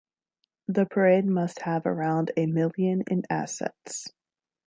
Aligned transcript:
The 0.67 0.87
parade 0.87 1.27
must 1.27 1.61
have 1.61 1.85
around 1.85 2.31
a 2.35 2.47
million 2.47 3.03
in 3.07 3.21
assets. 3.29 4.11